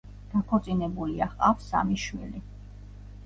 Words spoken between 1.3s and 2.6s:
ჰყავს სამი შვილი.